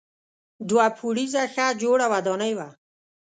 [0.69, 2.69] دوه پوړیزه ښه جوړه ودانۍ وه.